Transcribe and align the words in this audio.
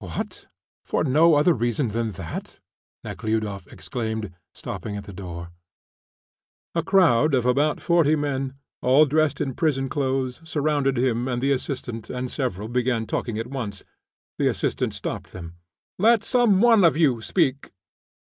"What! 0.00 0.48
For 0.84 1.04
no 1.04 1.36
other 1.36 1.54
reason 1.54 1.90
than 1.90 2.10
that?" 2.18 2.58
Nekhludoff 3.04 3.68
exclaimed, 3.68 4.32
stopping 4.52 4.96
at 4.96 5.04
the 5.04 5.12
door. 5.12 5.52
A 6.74 6.82
crowd 6.82 7.32
of 7.32 7.46
about 7.46 7.80
forty 7.80 8.16
men, 8.16 8.54
all 8.82 9.06
dressed 9.06 9.40
in 9.40 9.54
prison 9.54 9.88
clothes, 9.88 10.40
surrounded 10.42 10.98
him 10.98 11.28
and 11.28 11.40
the 11.40 11.52
assistant, 11.52 12.10
and 12.10 12.28
several 12.28 12.66
began 12.66 13.06
talking 13.06 13.38
at 13.38 13.46
once. 13.46 13.84
The 14.36 14.48
assistant 14.48 14.94
stopped 14.94 15.30
them. 15.32 15.54
"Let 15.96 16.24
some 16.24 16.60
one 16.60 16.82
of 16.82 16.96
you 16.96 17.22
speak." 17.22 17.70